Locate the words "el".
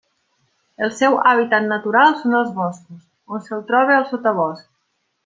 0.85-0.91